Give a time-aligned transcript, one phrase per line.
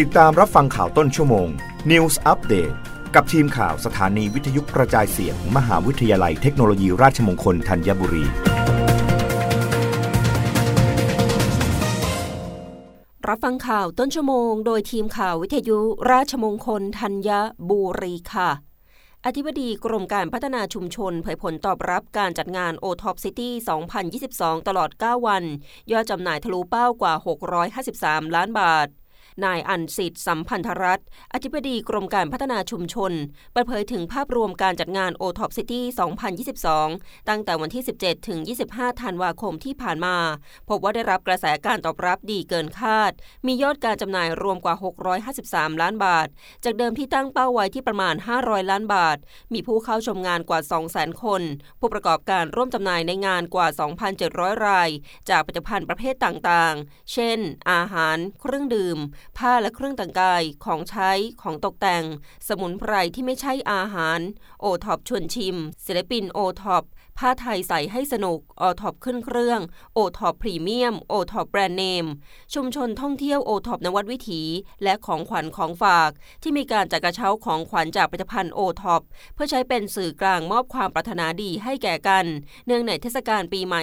[0.00, 1.48] ติดตามรับฟังข่าวต้นชั่วโมง
[1.90, 2.74] News Update
[3.14, 8.24] กับทีมข่าวสถานีวิทยุกระจายเสียงมหาวิทยาลัยเทคโนโลยีราชมงคลธัญบุรี
[13.28, 15.78] รับฟังข่าวต้นชั่วโมง โดยทีมข่าววิทยุ
[16.10, 17.30] ราชมงคลธัญ
[17.70, 18.50] บุรีค่ะ
[19.26, 23.50] อธิบดีกรมการพัฒนาชุมชน เผยผลตอบรับการจัดงาน o t o p City
[24.08, 25.44] 2022 ตลอด 9 วัน
[25.92, 27.14] ยอดจำหน่ายทะลุเป้ากว่า
[27.74, 28.88] 653 ล้านบาท
[29.44, 33.12] นายอันสิทธิ์สัมพันธรัตน์อธิบดีกรมการพัฒนาชุมชน
[33.52, 35.80] เปิดเผยถึงภาพรวมการจัดงาน o t o p City
[36.54, 38.38] 2022 ตั้งแต่วันที่ 17 ถึง
[38.70, 40.16] 25 ธันวาคมที่ผ่านมา
[40.68, 43.12] พบว่าได้รับกระแสการตอบรับดีเกินคาด
[43.46, 44.74] มียอดการจำหน่ายรวมกว่า
[45.28, 46.28] 653 ล้านบาท
[46.64, 49.16] จากเดิมที่ตั้งเป้าไว้ที่ประมาณ 500 ล้านบาท
[49.52, 50.60] มีผู้เข้าชมงานกว่า
[50.92, 51.42] 200,000 คน
[51.80, 53.66] ผู้ประกอบการร่วมจำหน่ายในงานกว่า
[54.16, 54.88] 2,700 ราย
[55.30, 57.38] จากผลิตภัณฑ์ประเภทต่างๆ เช่น
[57.70, 58.98] อาหาร เครื่องดื่ม
[59.38, 61.10] ผ้าและเครื่องแต่งกายของใช้
[61.42, 62.04] ของตกแต่ง
[62.48, 64.20] สมุนไพรที่ไม่ใช่อาหาร
[64.60, 66.84] โอท็อปชวนชิม ศิลปินโอท็อป
[67.18, 69.60] ผ้าไทยใส่ให้สนุกโอท็อปขึ้นเครื่อง
[69.94, 72.06] โอท็อปพรีเมียมโอท็อปแบรนด์เนม
[72.54, 74.42] ชุมชนท่องเที่ยวโอท็อปนวัดวิถี
[74.82, 76.10] และของขวัญของฝาก
[76.42, 79.02] ที่มีการจัดกระเช้าของขวัญจากผลิตภัณฑ์โอท็อป
[79.34, 82.24] เพื่อใช้เป็นสื่อกลางมอบความปรารถนาดีให้แก่กัน
[82.66, 83.82] เนื่องในเทศกาลปีใหม่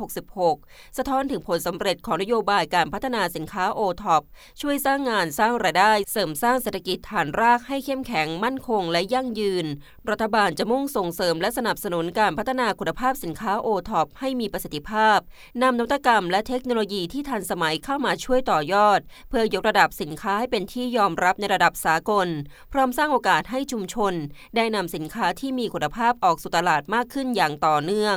[0.00, 4.22] 2566 สะท้อนถึงผลสำเร็จของนโยบายการพัฒนาสินค้าโอท็อป
[4.60, 9.66] ช่วยสร้างงานสร้างรายได้เสริมสร้างเศรษฐกิจฐานรากให้เข้มแข็งมั่นคงและยั่งยืน
[10.10, 15.18] รัฐบาลจะมุ่งส่งเสริมและสนับสนุนการพัฒนาคุณภาพสินค้าโอท็อปให้มีประสิทธิภาพ
[15.62, 22.28] นำนวัตกรรมและเทคโนโลยีที่ทันสมัยเข้ามาช่วยต่อยอด เพื่อยกระดับสินค้าให้เป็นที่ยอมรับในระดับสากล
[22.72, 24.14] พร้อมสร้างโอกาสให้ชุมชน
[24.56, 28.16] ได้นำสินค้าที่มีคุณภาพออกสู่ตลาดมากขึ้นอย่างต่อเนื่อง